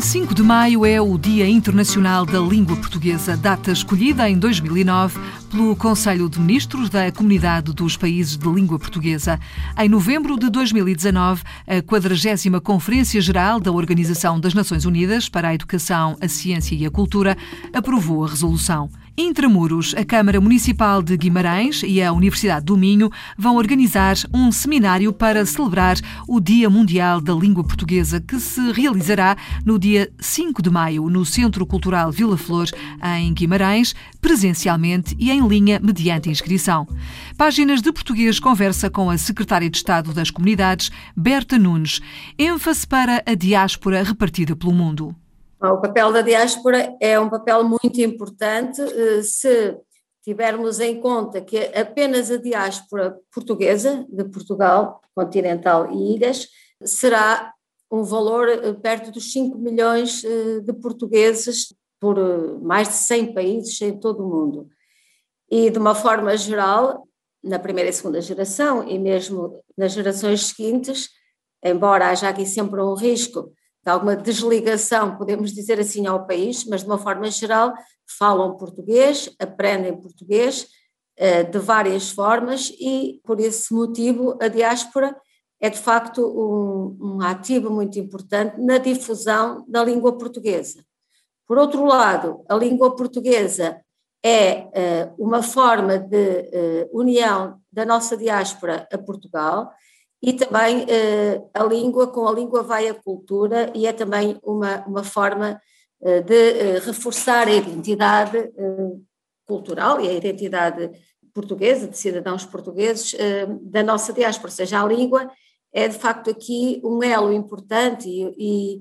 [0.00, 5.20] 5 de maio é o Dia Internacional da Língua Portuguesa, data escolhida em 2009
[5.50, 9.38] pelo Conselho de Ministros da Comunidade dos Países de Língua Portuguesa.
[9.78, 15.54] Em novembro de 2019, a 40 Conferência Geral da Organização das Nações Unidas para a
[15.54, 17.36] Educação, a Ciência e a Cultura
[17.74, 18.88] aprovou a resolução.
[19.20, 25.12] Intramuros, a Câmara Municipal de Guimarães e a Universidade do Minho vão organizar um seminário
[25.12, 30.70] para celebrar o Dia Mundial da Língua Portuguesa, que se realizará no dia 5 de
[30.70, 32.66] maio no Centro Cultural Vila Flor,
[33.18, 36.88] em Guimarães, presencialmente e em linha mediante inscrição.
[37.36, 42.00] Páginas de Português conversa com a Secretária de Estado das Comunidades, Berta Nunes,
[42.38, 45.14] ênfase para a diáspora repartida pelo mundo.
[45.62, 49.76] O papel da diáspora é um papel muito importante eh, se
[50.24, 56.48] tivermos em conta que apenas a diáspora portuguesa, de Portugal, continental e ilhas,
[56.82, 57.52] será
[57.90, 62.16] um valor eh, perto dos 5 milhões eh, de portugueses por
[62.62, 64.68] mais de 100 países em todo o mundo.
[65.50, 67.06] E, de uma forma geral,
[67.44, 71.10] na primeira e segunda geração, e mesmo nas gerações seguintes,
[71.62, 76.82] embora haja aqui sempre um risco de alguma desligação, podemos dizer assim, ao país, mas
[76.82, 77.72] de uma forma geral
[78.18, 80.66] falam português, aprendem português
[81.16, 85.16] eh, de várias formas e, por esse motivo, a diáspora
[85.60, 90.84] é de facto um, um ativo muito importante na difusão da língua portuguesa.
[91.46, 93.80] Por outro lado, a língua portuguesa
[94.22, 99.72] é eh, uma forma de eh, união da nossa diáspora a Portugal
[100.22, 104.84] e também uh, a língua, com a língua vai a cultura e é também uma,
[104.86, 105.60] uma forma
[106.00, 108.50] uh, de uh, reforçar a identidade
[109.46, 110.90] cultural e a identidade
[111.34, 113.14] portuguesa, de cidadãos portugueses
[113.62, 115.28] da nossa diáspora, ou seja, a língua
[115.72, 118.80] é de facto aqui um elo importante e, e,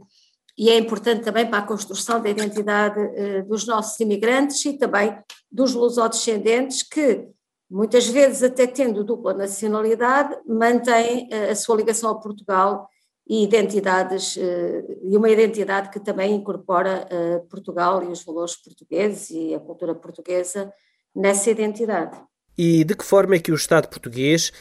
[0.57, 3.00] e é importante também para a construção da identidade
[3.47, 5.17] dos nossos imigrantes e também
[5.51, 7.27] dos lusodescendentes que
[7.69, 12.90] muitas vezes até tendo dupla nacionalidade, mantém eh, a sua ligação a Portugal
[13.28, 19.30] e identidades, eh, e uma identidade que também incorpora eh, Portugal e os valores portugueses
[19.30, 20.74] e a cultura portuguesa
[21.16, 22.19] nessa identidade.
[22.57, 24.51] E de que forma é que o Estado português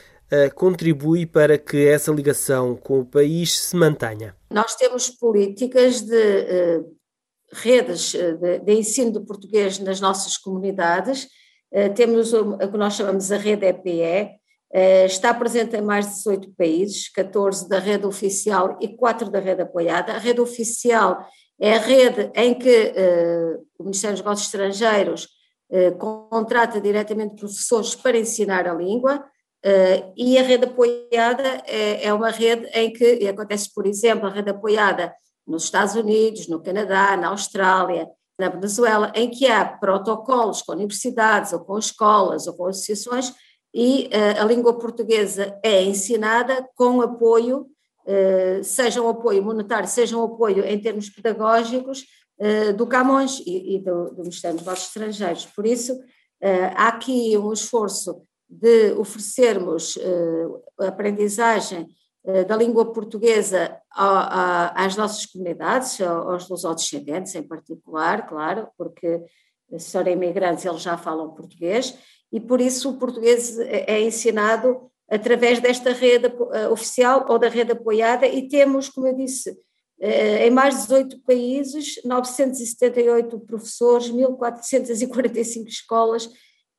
[0.55, 4.37] contribui para que essa ligação com o país se mantenha?
[4.53, 6.85] Nós temos políticas de
[7.51, 11.29] redes de, ensino de português nas nossas comunidades
[11.95, 14.39] temos o que nós chamamos a rede EPE,
[14.71, 19.41] eh, está presente em mais de 18 países, 14 da rede oficial e 4 da
[19.41, 20.12] rede apoiada.
[20.12, 21.19] A rede oficial
[21.59, 25.28] é a rede em que eh, o Ministério dos Negócios Estrangeiros
[26.31, 29.23] contrata diretamente professores para ensinar a língua,
[30.17, 34.49] e a rede apoiada é, é uma rede em que, acontece, por exemplo, a rede
[34.49, 35.12] apoiada
[35.47, 41.53] nos Estados Unidos, no Canadá, na Austrália, na Venezuela, em que há protocolos com universidades
[41.53, 43.34] ou com escolas ou com associações
[43.75, 47.66] e uh, a língua portuguesa é ensinada com apoio,
[48.06, 52.04] uh, seja um apoio monetário, seja um apoio em termos pedagógicos
[52.38, 55.47] uh, do Camões e, do, do, Ministério dos Negócios Estrangeiros.
[55.47, 55.98] Por isso,
[56.77, 59.98] há aqui um esforço de oferecermos
[60.78, 61.87] aprendizagem eh,
[62.47, 69.22] da língua portuguesa às nossas comunidades, aos lusodescendentes em particular, claro, porque
[69.78, 71.97] se forem imigrantes eles já falam português,
[72.31, 77.49] e por isso o português é, é ensinado através desta rede eh, oficial ou da
[77.49, 79.59] rede apoiada, e temos, como eu disse,
[79.99, 86.28] eh, em mais de 18 países, 978 professores, 1.445 escolas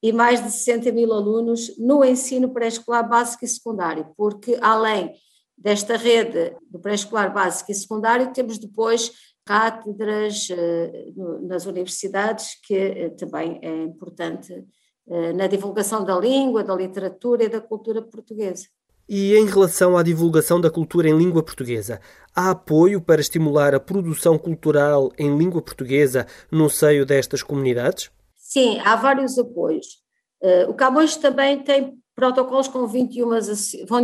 [0.01, 5.13] e mais de 60 mil alunos no ensino pré-escolar básico e secundário, porque além
[5.59, 9.11] desta rede do pré-escolar básico e secundário, temos depois
[9.45, 11.11] cátedras eh,
[11.41, 14.53] nas universidades, que eh, também é importante
[15.09, 18.67] eh, na divulgação da língua, da literatura e da cultura portuguesa.
[19.07, 21.99] E em relação à divulgação da cultura em língua portuguesa,
[22.35, 28.11] há apoio para estimular a produção cultural em língua portuguesa no seio destas comunidades?
[28.37, 29.87] Sim, há vários apoios.
[30.69, 33.29] O Camões também tem protocolos com 21,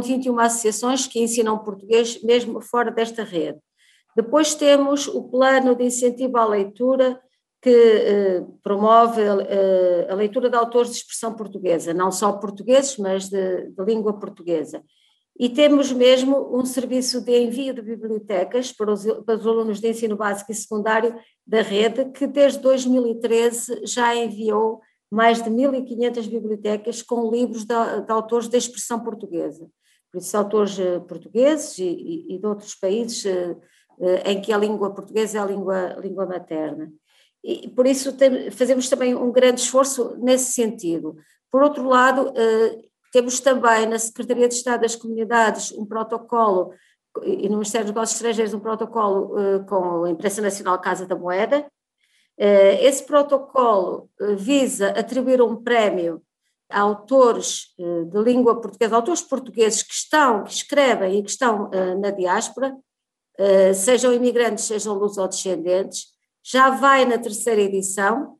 [0.01, 3.59] 21 associações que ensinam português mesmo fora desta rede.
[4.15, 7.19] Depois temos o plano de incentivo à leitura
[7.61, 9.21] que promove
[10.09, 14.81] a leitura de autores de expressão portuguesa, não só portugueses, mas de, de língua portuguesa.
[15.37, 19.89] E temos mesmo um serviço de envio de bibliotecas para os, para os, alunos de
[19.89, 21.13] ensino básico e secundário
[21.45, 24.79] da rede, que desde 2013 já enviou
[25.11, 29.67] mais de 1.500 bibliotecas com livros de, de autores de expressão portuguesa.
[30.15, 33.55] Por isso, autores eh, portugueses e, e de outros países eh,
[33.99, 36.89] eh, em que a língua portuguesa é a língua, língua materna.
[37.43, 41.17] E por isso tem, fazemos também um grande esforço nesse sentido.
[41.51, 42.33] Por outro lado,
[43.13, 46.73] temos também na Secretaria de Estado das Comunidades um protocolo,
[47.23, 49.35] e no Ministério dos Negócios Estrangeiros um protocolo
[49.67, 51.69] com a Imprensa Nacional Casa da Moeda.
[52.37, 56.21] Uh, esse protocolo uh, visa atribuir um prémio
[56.69, 61.69] a autores de língua portuguesa, autores portugueses que estão, que escrevem e que estão
[62.01, 62.75] na diáspora,
[63.75, 66.07] sejam imigrantes, sejam lusodescendentes.
[66.43, 68.37] Já vai na terceira edição,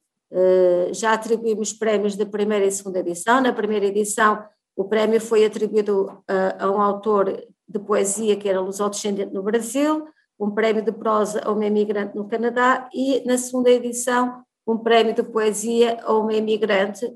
[0.92, 3.40] já atribuímos prémios da primeira e segunda edição.
[3.40, 4.44] Na primeira edição
[4.76, 10.08] o prémio foi atribuído a um autor de poesia que era lusodescendente no Brasil,
[10.40, 15.14] um prémio de prosa a uma imigrante no Canadá e, na segunda edição, um prémio
[15.14, 17.08] de poesia a uma imigrante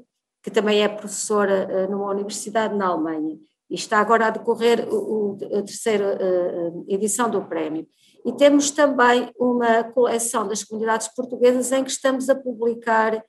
[0.41, 3.37] que também é professora eh, numa universidade na Alemanha.
[3.69, 7.85] E está agora a decorrer o, a terceira eh, edição do prémio.
[8.25, 13.23] E temos também uma coleção das comunidades portuguesas em que estamos a publicar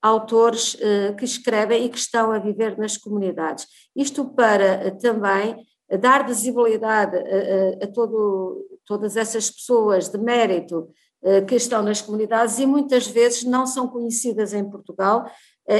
[0.00, 0.76] autores
[1.16, 3.68] que escrevem e que estão a viver nas comunidades.
[3.94, 5.64] Isto para também
[6.00, 10.88] dar visibilidade a, a, todo, todas essas pessoas de mérito
[11.22, 15.24] uh, que estão nas comunidades e muitas vezes não são conhecidas em Portugal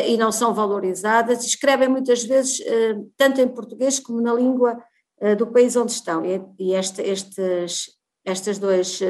[0.06, 2.62] e não são valorizadas, escrevem muitas vezes
[3.16, 4.80] tanto em português como na língua
[5.36, 6.22] do país onde estão.
[6.24, 7.90] E, este, estes,
[8.24, 9.00] estas duas,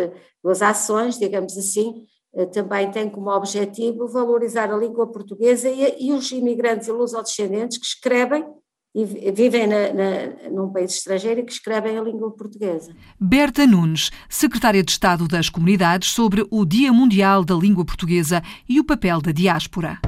[0.43, 6.13] duas ações, digamos assim, eh, também tem como objetivo valorizar a língua portuguesa e, e
[6.13, 8.45] os imigrantes e lusodescendentes que escrevem
[8.95, 12.95] e vivem na, na, num país estrangeiro e que escrevem a língua portuguesa.
[13.19, 18.79] Berta Nunes, secretária de Estado das Comunidades, sobre o Dia Mundial da Língua Portuguesa e
[18.79, 19.99] o papel da diáspora.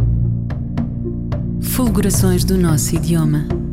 [1.63, 3.64] Fulgurações do nosso idioma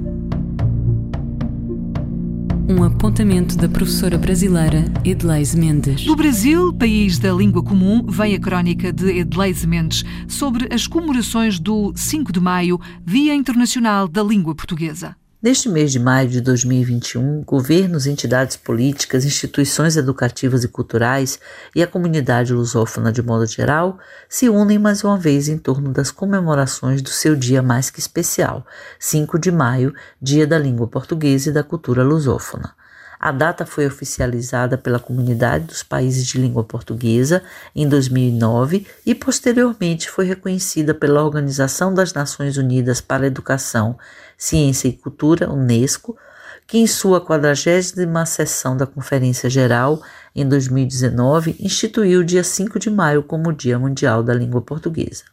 [2.71, 6.05] um apontamento da professora brasileira Edleise Mendes.
[6.05, 11.59] Do Brasil, país da língua comum, vem a crónica de Edleise Mendes sobre as comemorações
[11.59, 15.15] do 5 de maio, Dia Internacional da Língua Portuguesa.
[15.41, 21.39] Neste mês de maio de 2021, governos, entidades políticas, instituições educativas e culturais
[21.75, 23.97] e a comunidade lusófona de modo geral
[24.29, 28.63] se unem mais uma vez em torno das comemorações do seu dia mais que especial,
[28.99, 32.75] 5 de maio, Dia da Língua Portuguesa e da Cultura Lusófona.
[33.21, 37.43] A data foi oficializada pela Comunidade dos Países de Língua Portuguesa
[37.75, 43.95] em 2009 e posteriormente foi reconhecida pela Organização das Nações Unidas para a Educação,
[44.41, 46.17] Ciência e Cultura, UNESCO,
[46.65, 50.01] que em sua 40 sessão da Conferência Geral
[50.35, 55.25] em 2019 instituiu o dia 5 de maio como Dia Mundial da Língua Portuguesa.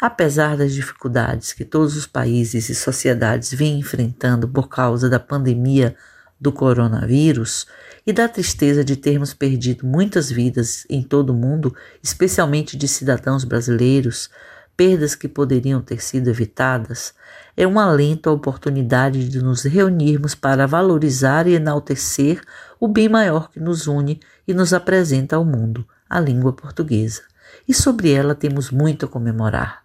[0.00, 5.94] Apesar das dificuldades que todos os países e sociedades vêm enfrentando por causa da pandemia
[6.40, 7.68] do coronavírus
[8.04, 11.72] e da tristeza de termos perdido muitas vidas em todo o mundo,
[12.02, 14.28] especialmente de cidadãos brasileiros,
[14.76, 17.14] perdas que poderiam ter sido evitadas,
[17.56, 22.40] é um alento a oportunidade de nos reunirmos para valorizar e enaltecer
[22.80, 27.22] o bem maior que nos une e nos apresenta ao mundo, a língua portuguesa.
[27.68, 29.83] E sobre ela temos muito a comemorar.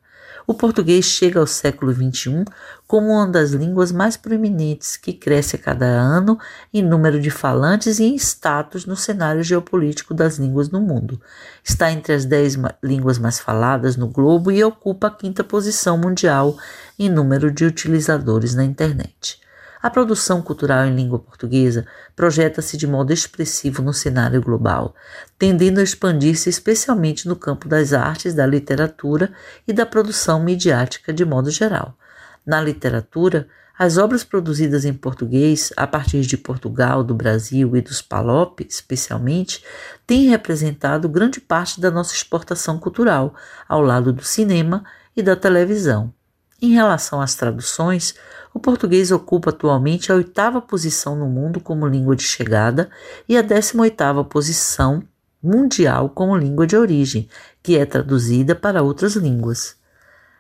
[0.50, 2.44] O português chega ao século XXI
[2.88, 6.40] como uma das línguas mais proeminentes, que cresce a cada ano
[6.74, 11.22] em número de falantes e em status no cenário geopolítico das línguas no mundo.
[11.64, 16.58] Está entre as dez línguas mais faladas no globo e ocupa a quinta posição mundial
[16.98, 19.40] em número de utilizadores na internet.
[19.82, 24.94] A produção cultural em língua portuguesa projeta-se de modo expressivo no cenário global,
[25.38, 29.32] tendendo a expandir-se especialmente no campo das artes, da literatura
[29.66, 31.98] e da produção midiática de modo geral.
[32.46, 38.02] Na literatura, as obras produzidas em português, a partir de Portugal, do Brasil e dos
[38.02, 39.64] Palop, especialmente,
[40.06, 43.34] têm representado grande parte da nossa exportação cultural,
[43.70, 44.84] ao lado do cinema
[45.16, 46.14] e da televisão.
[46.62, 48.16] Em relação às traduções,
[48.54, 52.90] o português ocupa atualmente a oitava posição no mundo como língua de chegada
[53.30, 55.02] e a décima oitava posição
[55.42, 57.30] mundial como língua de origem,
[57.64, 59.78] que é traduzida para outras línguas.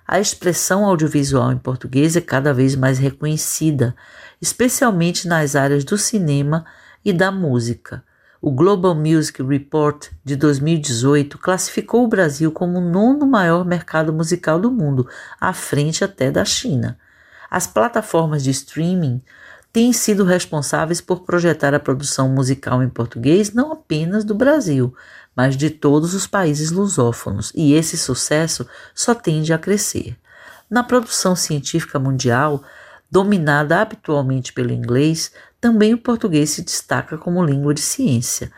[0.06, 3.96] A expressão audiovisual em português é cada vez mais reconhecida,
[4.42, 6.66] especialmente nas áreas do cinema
[7.06, 8.04] e da música.
[8.41, 14.58] O Global Music Report de 2018 classificou o Brasil como o nono maior mercado musical
[14.58, 15.05] do mundo,
[15.41, 16.98] à frente até da China.
[17.51, 19.22] As plataformas de streaming
[19.74, 24.96] têm sido responsáveis por projetar a produção musical em português não apenas do Brasil,
[25.36, 28.65] mas de todos os países lusófonos, e esse sucesso
[28.96, 30.15] só tende a crescer.
[30.69, 32.63] Na produção científica mundial,
[33.12, 38.51] dominada habitualmente pelo inglês, também o português se destaca como língua de ciência,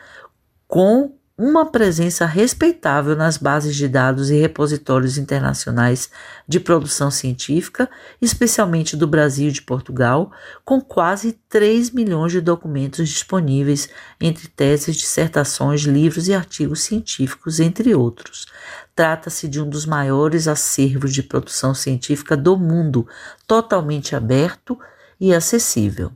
[0.68, 6.08] com uma presença respeitável nas bases de dados e repositórios internacionais
[6.48, 7.90] de produção científica,
[8.22, 10.32] especialmente do Brasil e de Portugal,
[10.64, 13.90] com quase 3 milhões de documentos disponíveis
[14.20, 18.46] entre teses, dissertações, livros e artigos científicos, entre outros.
[18.94, 23.08] Trata-se de um dos maiores acervos de produção científica do mundo,
[23.48, 24.78] totalmente aberto
[25.20, 26.12] e acessível.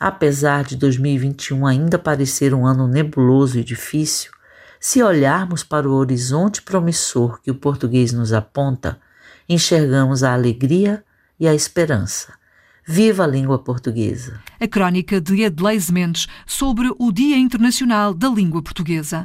[0.00, 4.32] Apesar de 2021 ainda parecer um ano nebuloso e difícil,
[4.80, 8.98] se olharmos para o horizonte promissor que o português nos aponta,
[9.46, 11.04] enxergamos a alegria
[11.38, 12.32] e a esperança.
[12.86, 14.40] Viva a língua portuguesa!
[14.58, 19.22] A crónica de Edleis Mendes sobre o Dia Internacional da Língua Portuguesa.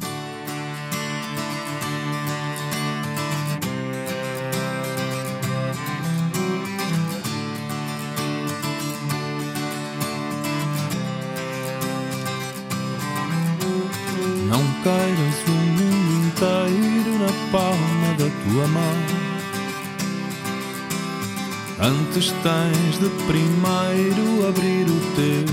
[21.85, 25.45] Antes tens de primeiro abrir o teu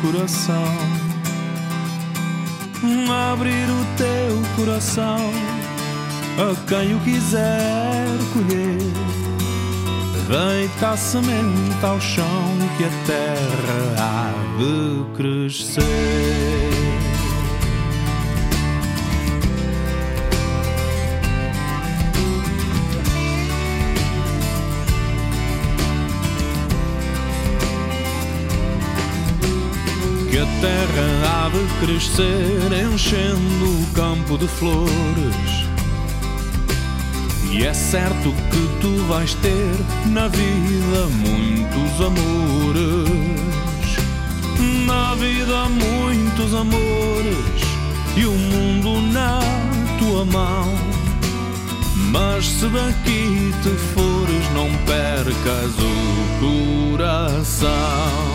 [0.00, 0.78] coração.
[3.32, 5.18] Abrir o teu coração
[6.38, 8.78] a quem o quiser colher.
[10.28, 12.26] Deita a semente ao chão
[12.78, 16.61] que a terra há de crescer.
[30.62, 35.66] Terra há de crescer, enchendo o campo de flores.
[37.50, 39.74] E é certo que tu vais ter
[40.06, 43.42] na vida muitos amores.
[44.86, 47.60] Na vida, muitos amores.
[48.16, 49.40] E o mundo na
[49.98, 50.72] tua mão.
[52.12, 58.31] Mas se daqui te fores, não percas o coração.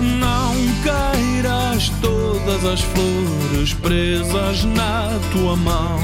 [0.00, 6.00] Não queiras todas as flores presas na tua mão.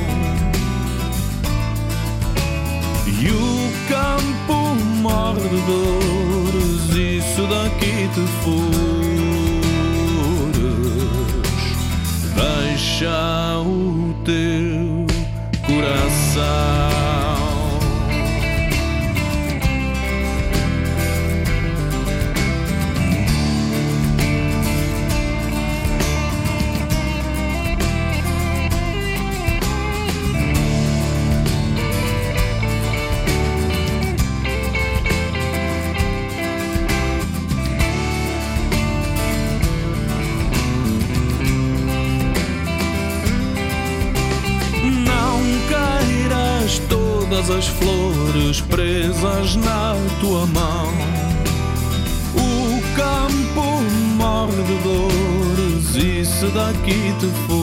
[3.07, 9.07] E o campo morre de dores, isso daqui te fores.
[12.35, 15.07] Deixa o teu
[15.67, 17.06] coração.
[56.67, 57.56] E se daqui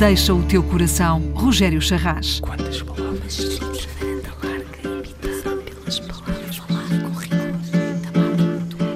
[0.00, 2.40] Deixa o teu coração, Rogério Charras.
[2.40, 3.60] Quantas palavras?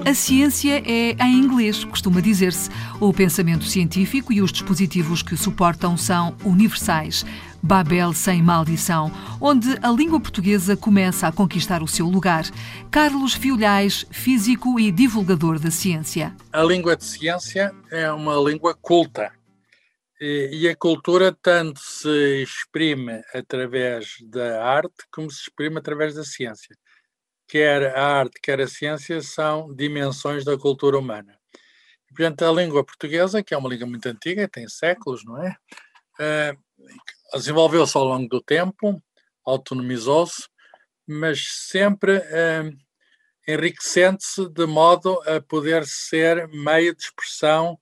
[0.06, 2.70] A ciência é em inglês, costuma dizer-se.
[2.98, 7.26] O pensamento científico e os dispositivos que o suportam são universais.
[7.62, 12.46] Babel sem maldição, onde a língua portuguesa começa a conquistar o seu lugar.
[12.90, 16.34] Carlos Fiolhais, físico e divulgador da ciência.
[16.50, 19.30] A língua de ciência é uma língua culta
[20.20, 26.24] E, e a cultura tanto se exprime através da arte como se exprime através da
[26.24, 26.76] ciência.
[27.48, 31.38] Quer a arte, quer a ciência são dimensões da cultura humana.
[32.08, 35.56] Portanto, a língua portuguesa, que é uma língua muito antiga, tem séculos, não é?
[36.20, 39.02] Uh, desenvolveu-se ao longo do tempo,
[39.44, 40.48] autonomizou-se,
[41.06, 42.70] mas sempre uh,
[43.48, 47.78] enriquecendo-se de modo a poder ser meio de expressão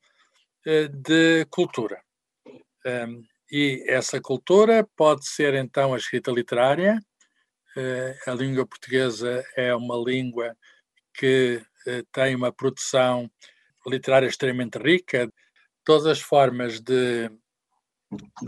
[0.67, 2.03] uh, de cultura.
[2.87, 7.01] Um, e essa cultura pode ser então a escrita literária.
[8.27, 10.57] a língua portuguesa é uma língua
[11.15, 11.63] que
[12.13, 13.31] tem uma produção
[13.87, 15.31] literária extremamente rica,
[15.85, 17.29] todas as formas de,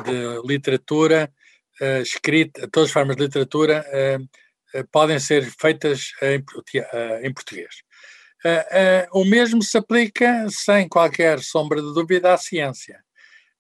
[0.05, 1.33] de literatura
[1.81, 6.43] uh, escrita, todas as formas de literatura uh, uh, podem ser feitas em,
[7.23, 7.75] em português.
[9.13, 13.04] o mesmo se aplica, sem qualquer sombra de dúvida, à ciência.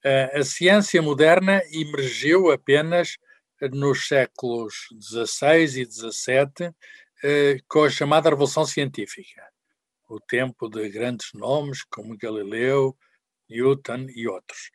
[0.04, 3.16] A ciência moderna emergiu apenas
[3.72, 6.74] nos séculos XVI e XVII,
[7.66, 9.42] com a chamada Revolução Científica
[10.08, 12.96] o tempo de grandes nomes como Galileu,
[13.48, 14.70] Newton e outros.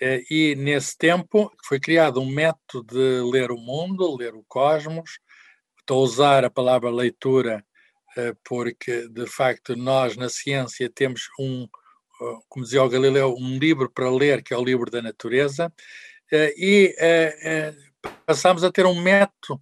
[0.00, 5.18] Eh, e nesse tempo foi criado um método de ler o mundo, ler o cosmos.
[5.78, 7.64] Estou a usar a palavra leitura
[8.16, 11.68] eh, porque, de facto, nós na ciência temos um, eh,
[12.48, 15.72] como dizia o Galileu, um livro para ler, que é o livro da natureza,
[16.56, 16.94] e
[18.26, 19.60] passamos a ter um método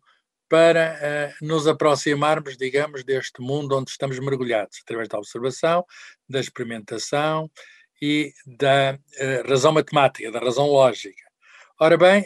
[0.49, 5.85] para nos aproximarmos, digamos, deste mundo onde estamos mergulhados, através da observação,
[6.29, 7.51] da experimentação
[8.01, 8.99] e da
[9.49, 11.23] razão matemática, da razão lógica.
[11.81, 12.25] Ora bem,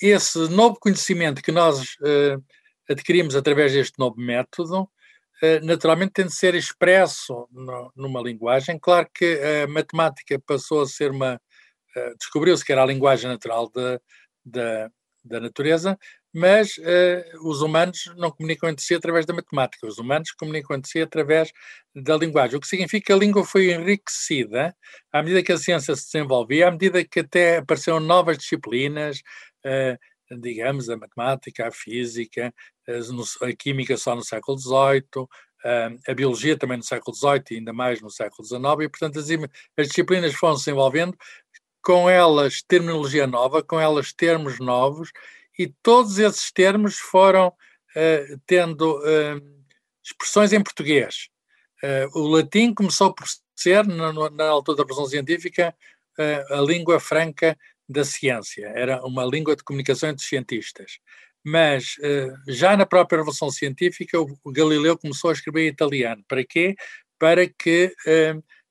[0.00, 1.96] esse novo conhecimento que nós
[2.88, 4.88] adquirimos através deste novo método,
[5.62, 8.78] naturalmente tem de ser expresso no, numa linguagem.
[8.78, 11.40] Claro que a matemática passou a ser uma.
[12.18, 14.00] descobriu-se que era a linguagem natural da,
[14.44, 14.90] da,
[15.24, 15.98] da natureza,
[16.32, 20.90] mas uh, os humanos não comunicam entre si através da matemática, os humanos comunicam entre
[20.90, 21.52] si através
[21.94, 24.74] da linguagem, o que significa que a língua foi enriquecida
[25.12, 29.18] à medida que a ciência se desenvolvia, à medida que até apareceram novas disciplinas,
[29.66, 29.98] uh,
[30.40, 32.54] digamos, a matemática, a física,
[32.88, 37.72] a química só no século XVIII, uh, a biologia também no século XVIII e ainda
[37.72, 39.28] mais no século XIX, e portanto as,
[39.76, 41.16] as disciplinas foram se desenvolvendo
[41.82, 45.10] com elas terminologia nova, com elas termos novos,
[45.58, 49.64] e todos esses termos foram uh, tendo uh,
[50.02, 51.28] expressões em português.
[51.82, 55.74] Uh, o latim começou por ser, na, na altura da produção científica,
[56.50, 57.56] a língua franca
[57.92, 60.98] da ciência, era uma língua de comunicação entre cientistas.
[61.44, 61.96] Mas
[62.48, 66.24] já na própria Revolução Científica, o Galileu começou a escrever em italiano.
[66.26, 66.74] Para quê?
[67.18, 67.94] Para que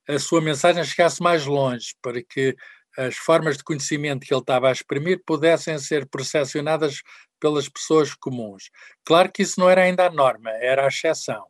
[0.07, 2.55] a sua mensagem chegasse mais longe, para que
[2.97, 7.01] as formas de conhecimento que ele estava a exprimir pudessem ser percepcionadas
[7.39, 8.69] pelas pessoas comuns.
[9.05, 11.45] Claro que isso não era ainda a norma, era a exceção,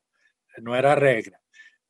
[0.59, 1.40] não era a regra.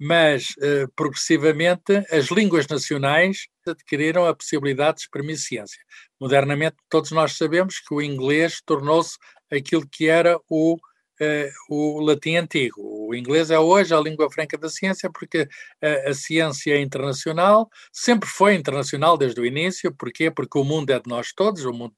[0.04, 5.80] Mas, eh, progressivamente, as línguas nacionais adquiriram a possibilidade de exprimir ciência.
[6.20, 9.16] Modernamente, todos nós sabemos que o inglês tornou-se
[9.52, 10.76] aquilo que era o
[11.22, 12.82] uh, o latim antigo.
[13.08, 15.48] O inglês é hoje a língua franca da ciência porque
[15.82, 19.94] a, a ciência é internacional, sempre foi internacional desde o início.
[19.96, 20.32] Porquê?
[20.32, 21.96] Porque o mundo é de nós todos, o mundo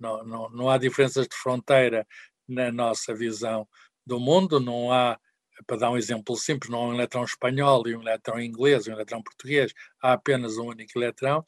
[0.00, 2.06] não, não, não há diferenças de fronteira
[2.48, 3.68] na nossa visão
[4.06, 5.18] do mundo, não há
[5.66, 8.92] para dar um exemplo simples, não há um eletrão espanhol e um eletrão inglês, um
[8.92, 11.44] eletrão português, há apenas um único eletrão.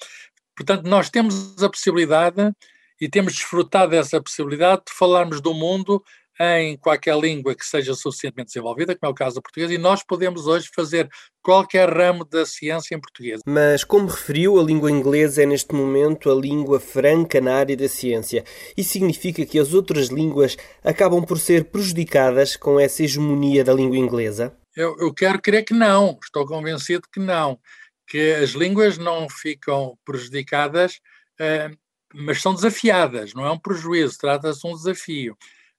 [0.56, 2.52] Portanto, nós temos a possibilidade
[3.00, 6.02] e temos desfrutado dessa possibilidade de falarmos do mundo
[6.38, 10.02] em qualquer língua que seja suficientemente desenvolvida, como é o caso do português, e nós
[10.02, 11.08] podemos hoje fazer
[11.42, 13.40] qualquer ramo da ciência em português.
[13.46, 17.88] Mas, como referiu, a língua inglesa é neste momento a língua franca na área da
[17.88, 18.44] ciência.
[18.76, 23.96] Isso significa que as outras línguas acabam por ser prejudicadas com essa hegemonia da língua
[23.96, 24.54] inglesa?
[24.74, 27.58] Eu, eu quero crer que não, estou convencido que não,
[28.06, 31.00] que as línguas não ficam prejudicadas,
[31.40, 31.74] uh,
[32.14, 35.36] mas são desafiadas, não é um prejuízo, trata-se de um desafio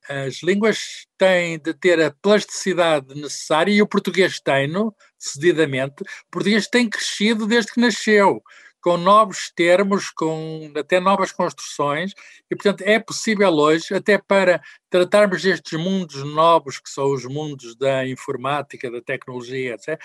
[0.10, 6.04] as línguas têm de ter a plasticidade necessária e o português tem-no, cedidamente.
[6.04, 8.41] O português tem crescido desde que nasceu,
[8.82, 12.13] com novos termos, com até novas construções,
[12.50, 17.76] e portanto é possível hoje, até para tratarmos destes mundos novos, que são os mundos
[17.76, 20.00] da informática, da tecnologia, etc.,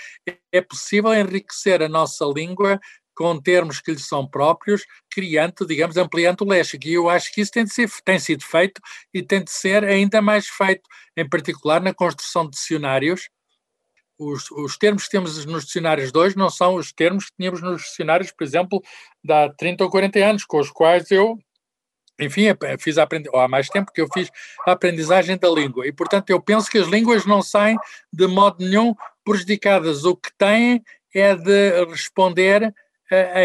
[0.50, 2.80] é possível enriquecer a nossa língua
[3.14, 6.86] com termos que lhe são próprios, criando, digamos, ampliando o léxico.
[6.86, 8.80] E eu acho que isso tem, de ser, tem sido feito
[9.12, 10.82] e tem de ser ainda mais feito,
[11.16, 13.28] em particular na construção de dicionários,
[14.18, 17.60] os, os, termos que temos nos dicionários de hoje não são os termos que tínhamos
[17.60, 18.82] nos dicionários, por exemplo,
[19.24, 21.38] de há 30 ou 40 anos, com os quais eu,
[22.20, 22.44] enfim,
[22.78, 24.30] fiz a ou há mais tempo que eu fiz
[24.66, 25.86] a aprendizagem da língua.
[25.86, 27.76] E, portanto, eu penso que as línguas não saem
[28.12, 28.94] de modo nenhum
[29.24, 30.04] prejudicadas.
[30.04, 30.82] O que têm
[31.14, 32.72] é de responder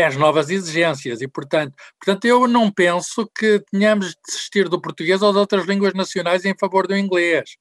[0.05, 5.21] às novas exigências e, portanto, portanto, eu não penso que tenhamos de desistir do português
[5.21, 7.57] ou de outras línguas nacionais em favor do inglês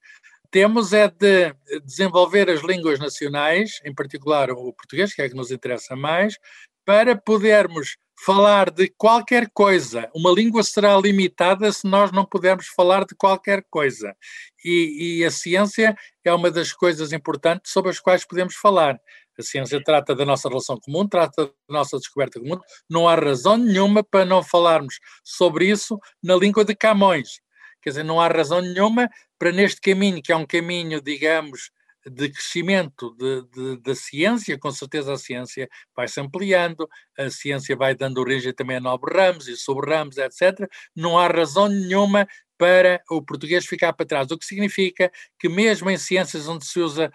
[0.51, 5.51] temos é de desenvolver as línguas nacionais, em particular o português, que é que nos
[5.51, 6.39] interessa mais,
[6.85, 10.11] para podermos falar de qualquer coisa.
[10.15, 14.17] Uma língua será limitada se nós não pudermos falar de qualquer coisa.
[14.65, 18.99] E, e a ciência é uma das coisas importantes sobre as quais podemos falar.
[19.39, 22.59] A ciência trata da nossa relação comum, trata da nossa descoberta comum.
[22.89, 27.41] Não há razão nenhuma para não falarmos sobre isso na língua de Camões.
[27.83, 31.71] Quer dizer, não há razão nenhuma para neste caminho, que é um caminho, digamos,
[32.09, 33.17] de crescimento
[33.83, 38.77] da ciência, com certeza a ciência vai se ampliando, a ciência vai dando origem também
[38.77, 40.69] a novos ramos e sub-ramos, etc.
[40.95, 45.91] Não há razão nenhuma para o português ficar para trás, o que significa que mesmo
[45.91, 47.13] em ciências onde se usa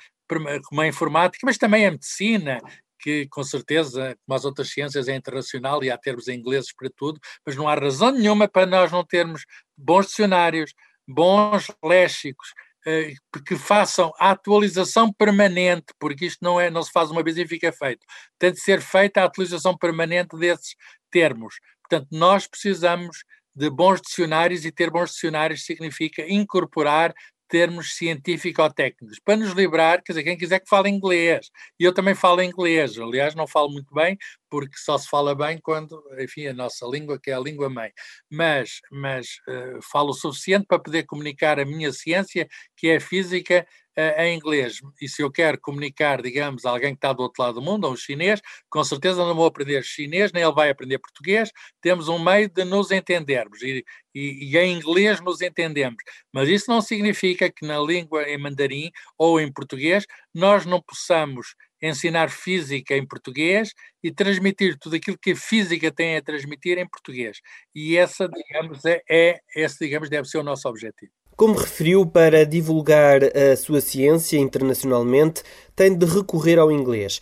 [0.66, 2.60] como a informática, mas também a medicina,
[3.00, 7.20] que com certeza, como as outras ciências, é internacional e há termos ingleses para tudo,
[7.46, 9.46] mas não há razão nenhuma para nós não termos
[9.78, 10.74] bons dicionários,
[11.08, 12.54] bons léxicos,
[12.86, 13.14] eh,
[13.46, 17.48] que façam a atualização permanente, porque isto não, é, não se faz uma vez e
[17.48, 18.06] fica feito.
[18.40, 20.76] Tem de ser feita a atualização permanente desses
[21.12, 21.60] termos.
[21.82, 23.24] Portanto, nós precisamos
[23.56, 27.14] de bons dicionários e ter bons dicionários significa incorporar
[27.52, 32.16] termos científico-técnicos, para nos livrar, quer dizer, quem quiser que fale inglês, e eu também
[32.16, 34.18] falo inglês, aliás, não falo muito bem,
[34.52, 37.90] porque só se fala bem quando, enfim, a nossa língua, que é a língua mãe,
[38.30, 43.66] mas, mas uh, falo o suficiente para poder comunicar a minha ciência, que é física,
[43.98, 44.82] uh, em inglês.
[45.02, 47.86] E se eu quero comunicar, digamos, a alguém que está do outro lado do mundo,
[47.86, 51.50] ou um chinês, com certeza não vou aprender chinês, nem ele vai aprender português,
[51.82, 56.04] temos um meio de nos entendermos, e, e, e em inglês nos entendemos.
[56.34, 61.56] Mas isso não significa que na língua em mandarim ou em português nós não possamos
[61.82, 66.88] ensinar física em português e transmitir tudo aquilo que a física tem a transmitir em
[66.88, 67.40] português.
[67.74, 71.12] E essa, digamos, é, é esse, digamos, deve ser o nosso objetivo.
[71.36, 75.42] Como referiu, para divulgar a sua ciência internacionalmente,
[75.76, 77.20] tem de recorrer ao inglês.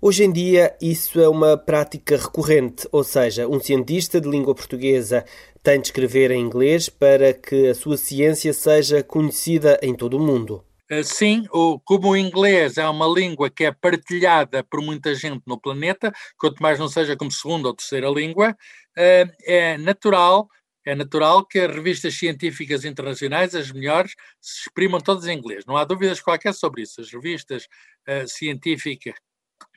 [0.00, 5.24] Hoje em dia, isso é uma prática recorrente, ou seja, um cientista de língua portuguesa
[5.62, 10.20] tem de escrever em inglês para que a sua ciência seja conhecida em todo o
[10.20, 10.64] mundo.
[10.92, 11.44] Eh, sim,
[11.86, 16.62] como o inglês é uma língua que é partilhada por muita gente no planeta, quanto
[16.62, 18.54] mais não seja como segunda ou terceira língua,
[18.96, 20.48] eh, é natural
[20.84, 25.64] é natural que as revistas científicas internacionais, as melhores, se exprimam todas em inglês.
[25.64, 27.00] Não há dúvidas qualquer sobre isso.
[27.00, 27.68] As revistas
[28.08, 29.14] uh, científicas,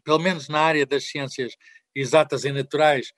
[0.04, 1.56] pelo menos na área das ciências
[1.94, 3.14] exatas e naturais,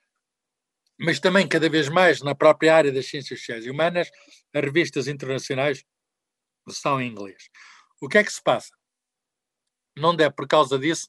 [1.00, 4.10] mas também cada vez mais na própria área das ciências sociais e humanas,
[4.54, 5.82] as revistas internacionais
[6.68, 7.48] são em inglês.
[8.00, 8.74] O que é que se passa?
[9.96, 11.08] Não deve, por causa disso,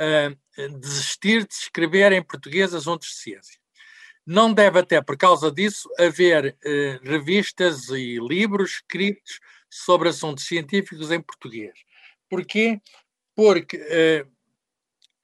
[0.00, 3.58] uh, desistir de escrever em português assuntos de ciência.
[4.24, 11.10] Não deve até, por causa disso, haver eh, revistas e livros escritos sobre assuntos científicos
[11.10, 11.72] em português.
[12.28, 12.78] Porquê?
[13.34, 14.26] Porque eh,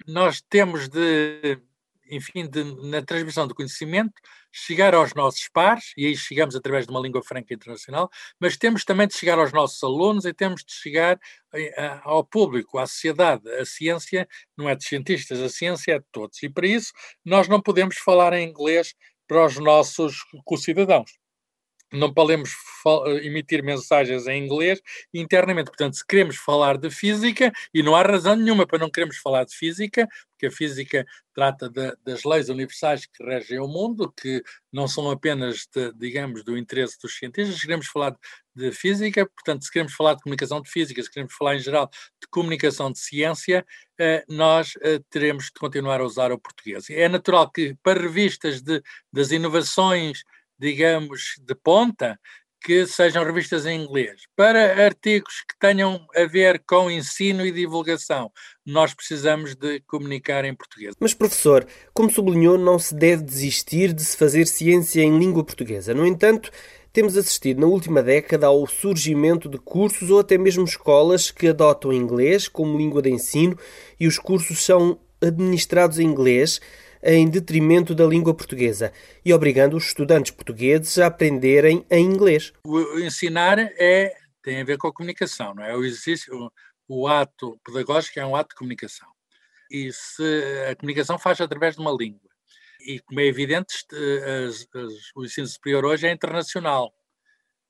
[0.07, 1.61] nós temos de
[2.11, 4.13] enfim, de, na transmissão do conhecimento,
[4.53, 8.85] chegar aos nossos pares, e aí chegamos através de uma língua franca internacional, mas temos
[8.85, 11.19] também de chegar aos nossos alunos e temos de chegar
[11.55, 13.49] eh, ao público, à sociedade.
[13.59, 16.43] A ciência não é de cientistas, a ciência é de todos.
[16.43, 16.93] E para isso
[17.25, 18.95] nós não podemos falar em inglês
[19.27, 21.24] para os nossos co-cidadãos
[21.95, 22.51] não podemos
[23.23, 24.81] emitir mensagens em inglês
[25.13, 25.67] internamente.
[25.67, 29.45] Portanto, se queremos falar de física, e não há razão nenhuma para não queremos falar
[29.45, 34.43] de física, porque a física trata de, das leis universais que regem o mundo, que
[34.73, 38.19] não são apenas, de, digamos, do interesse dos cientistas, queremos falar de,
[38.55, 41.89] de física, portanto, se queremos falar de comunicação de física, se queremos falar em geral
[42.21, 43.65] de comunicação de ciência,
[43.99, 46.91] eh, nós eh, teremos de continuar a usar o português.
[46.91, 50.23] É natural que para revistas de, das inovações
[50.65, 52.19] digamos, de ponta,
[52.65, 54.23] que sejam revistas em inglês.
[54.35, 58.33] Para artigos que tenham a ver com ensino e divulgação,
[58.65, 60.95] nós precisamos de comunicar em português.
[60.99, 65.93] Mas, professor, como sublinhou, não se deve desistir de se fazer ciência em língua portuguesa.
[65.93, 66.51] No entanto,
[66.91, 71.93] temos assistido na última década ao surgimento de cursos ou até mesmo escolas que adotam
[71.93, 73.59] inglês como língua de ensino
[74.01, 76.63] e os cursos são administrados em inglês
[77.05, 78.93] em detrimento da língua portuguesa
[79.25, 82.53] e obrigando os estudantes portugueses a aprenderem em inglês.
[82.65, 85.75] O ensinar é tem a ver com a comunicação, não é?
[85.75, 86.51] O exercício,
[86.87, 89.09] o ato pedagógico é um ato de comunicação.
[89.71, 90.23] E se
[90.71, 92.31] a comunicação faz através de uma língua.
[92.87, 93.87] E como é evidente,
[94.47, 96.95] as, as, o ensino superior hoje é internacional.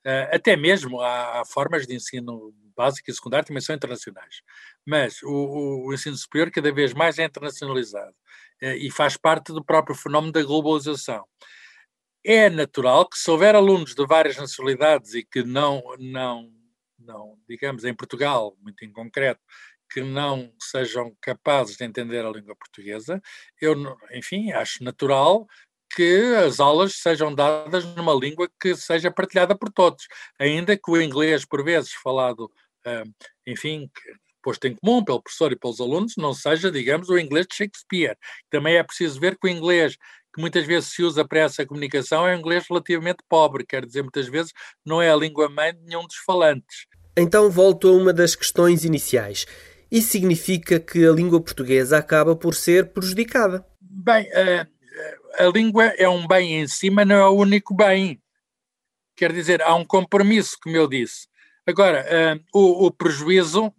[0.04, 4.42] Uh, até mesmo há, há, formas de ensino básico e secundário também são internacionais.
[4.84, 8.14] Mas o, o, o ensino superior cada vez mais é internacionalizado
[8.60, 11.24] e faz parte do próprio fenómeno da globalização.
[12.24, 16.50] É natural que se houver alunos de várias nacionalidades e que não, não,
[16.98, 19.40] não, digamos, em Portugal, muito em concreto,
[19.90, 23.20] que não sejam capazes de entender a língua portuguesa,
[23.60, 23.76] eu,
[24.12, 25.46] enfim, acho natural
[25.94, 31.00] que as aulas sejam dadas numa língua que seja partilhada por todos, ainda que o
[31.00, 32.50] inglês, por vezes falado,
[33.46, 33.88] enfim,
[34.44, 38.16] posto em comum pelo professor e pelos alunos, não seja, digamos, o inglês de Shakespeare.
[38.50, 39.96] Também é preciso ver que o inglês
[40.34, 44.02] que muitas vezes se usa para essa comunicação é um inglês relativamente pobre, quer dizer,
[44.02, 44.52] muitas vezes
[44.84, 46.86] não é a língua-mãe de nenhum dos falantes.
[47.16, 49.46] Então volto a uma das questões iniciais.
[49.90, 53.64] Isso significa que a língua portuguesa acaba por ser prejudicada?
[53.80, 58.20] Bem, a, a língua é um bem em si, mas não é o único bem.
[59.16, 61.28] Quer dizer, há um compromisso, como eu disse.
[61.64, 62.04] Agora,
[62.52, 63.72] o, o prejuízo,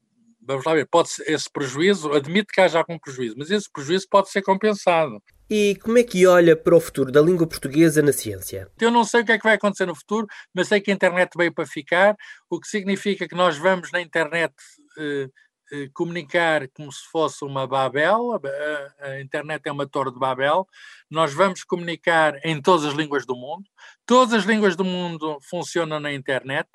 [0.45, 4.07] vamos lá ver, pode ser, esse prejuízo, admito que haja algum prejuízo, mas esse prejuízo
[4.09, 5.21] pode ser compensado.
[5.49, 8.67] E como é que olha para o futuro da língua portuguesa na ciência?
[8.79, 10.93] Eu não sei o que é que vai acontecer no futuro, mas sei que a
[10.93, 12.15] internet veio para ficar,
[12.49, 14.53] o que significa que nós vamos na internet
[14.97, 15.29] eh,
[15.71, 20.67] eh, comunicar como se fosse uma Babel, a, a, internet é uma torre de Babel,
[21.09, 23.63] nós vamos comunicar em todas as línguas do mundo,
[24.05, 26.69] todas as línguas do mundo funcionam na internet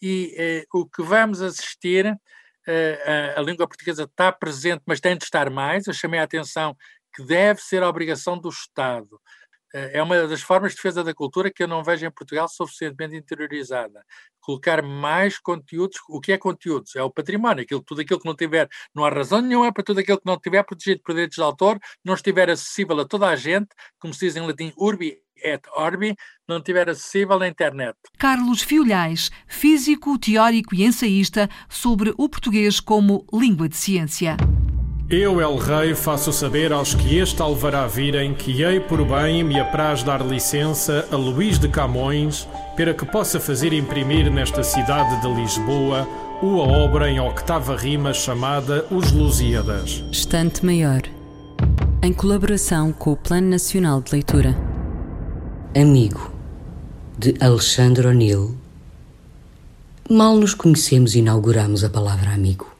[0.00, 2.18] e eh, o que vamos assistir,
[3.36, 6.76] a, língua portuguesa está presente, mas tem de estar mais, eu chamei a atenção
[7.14, 9.20] que deve ser a obrigação do Estado.
[9.72, 12.48] Eh, é uma das formas de defesa da cultura que eu não vejo em Portugal
[12.48, 14.04] suficientemente interiorizada.
[14.40, 15.98] Colocar mais conteúdos.
[16.08, 16.96] O que é conteúdos?
[16.96, 17.62] É o património.
[17.62, 20.38] Aquilo, tudo aquilo que não tiver, não há razão nenhuma para tudo aquilo que não
[20.38, 24.26] tiver protegido por direitos de autor, não estiver acessível a toda a gente, como se
[24.26, 26.14] diz em latim, urbi et orbi,
[26.48, 27.96] não estiver acessível na internet.
[28.16, 34.36] Carlos Fiolhais, físico, teórico e ensaísta sobre o português como língua de ciência.
[35.14, 39.60] Eu, El Rei, faço saber aos que este alvará virem que hei por bem me
[39.60, 45.28] apraz dar licença a Luís de Camões para que possa fazer imprimir nesta cidade de
[45.28, 46.08] Lisboa
[46.40, 50.02] uma obra em octava rima chamada Os Lusíadas.
[50.10, 51.02] Estante Maior,
[52.02, 54.56] em colaboração com o Plano Nacional de Leitura.
[55.76, 56.32] Amigo,
[57.18, 58.56] de Alexandre O'Neill.
[60.08, 62.71] Mal nos conhecemos e inauguramos a palavra amigo.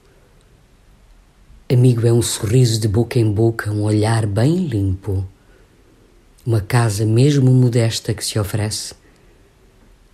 [1.73, 5.27] Amigo é um sorriso de boca em boca, um olhar bem limpo,
[6.45, 8.93] uma casa mesmo modesta que se oferece,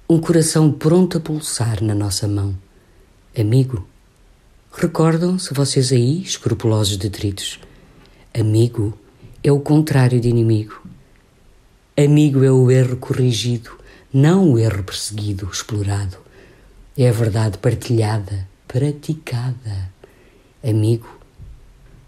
[0.08, 2.56] um coração pronto a pulsar na nossa mão.
[3.36, 3.84] Amigo,
[4.72, 7.58] recordam-se vocês aí, escrupulosos detritos?
[8.32, 8.96] Amigo
[9.42, 10.80] é o contrário de inimigo.
[11.96, 13.72] Amigo é o erro corrigido,
[14.12, 16.18] não o erro perseguido, explorado.
[16.96, 19.92] É a verdade partilhada, praticada.
[20.62, 21.17] Amigo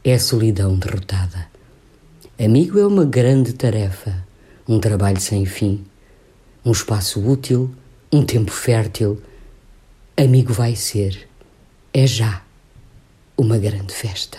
[0.04, 1.48] é a solidão derrotada.
[2.38, 4.24] Amigo é uma grande tarefa,
[4.66, 5.84] um trabalho sem fim,
[6.64, 7.70] um espaço útil,
[8.10, 9.20] um tempo fértil.
[10.16, 11.28] Amigo vai ser,
[11.92, 12.42] é já,
[13.36, 14.38] uma grande festa.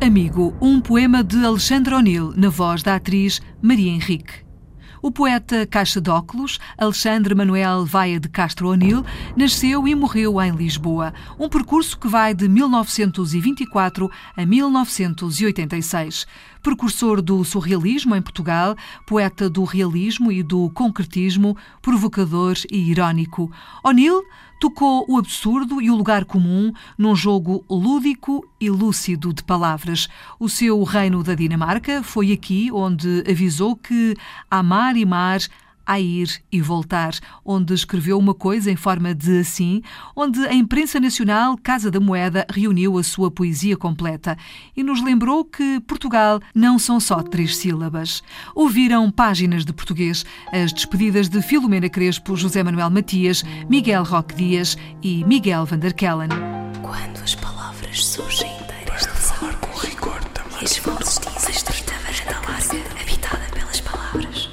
[0.00, 4.47] Amigo, um poema de Alexandre O'Neill, na voz da atriz Maria Henrique.
[5.00, 9.04] O poeta caixa de óculos, Alexandre Manuel Vaia de Castro O'Neill,
[9.36, 16.26] nasceu e morreu em Lisboa, um percurso que vai de 1924 a 1986.
[16.62, 23.50] Precursor do surrealismo em Portugal, poeta do realismo e do concretismo, provocador e irónico.
[23.84, 24.22] O'Neill
[24.60, 30.08] tocou o absurdo e o lugar comum num jogo lúdico e lúcido de palavras.
[30.38, 34.16] O seu reino da Dinamarca foi aqui onde avisou que
[34.50, 35.40] amar e mar
[35.88, 39.82] a ir e voltar, onde escreveu uma coisa em forma de assim,
[40.14, 44.36] onde a imprensa nacional Casa da Moeda reuniu a sua poesia completa
[44.76, 48.22] e nos lembrou que Portugal não são só três sílabas.
[48.54, 54.76] Ouviram páginas de português, as despedidas de Filomena Crespo, José Manuel Matias, Miguel Roque Dias
[55.02, 56.28] e Miguel van der Kellen.
[56.82, 58.27] Quando as palavras surgem